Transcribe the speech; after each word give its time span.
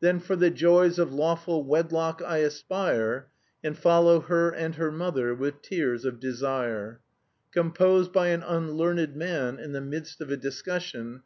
Then 0.00 0.20
for 0.20 0.36
the 0.36 0.50
joys 0.50 0.98
of 0.98 1.14
lawful 1.14 1.64
wedlock 1.64 2.20
I 2.20 2.40
aspire, 2.42 3.28
And 3.64 3.74
follow 3.74 4.20
her 4.20 4.50
and 4.50 4.74
her 4.74 4.92
mother 4.92 5.34
with 5.34 5.62
tears 5.62 6.04
of 6.04 6.20
desire. 6.20 7.00
"Composed 7.52 8.12
by 8.12 8.26
an 8.26 8.42
unlearned 8.42 9.16
man 9.16 9.58
in 9.58 9.72
the 9.72 9.80
midst 9.80 10.20
of 10.20 10.30
a 10.30 10.36
discussion. 10.36 11.22